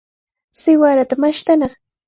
Siwarata 0.61 1.13
mashtanaq. 1.21 1.73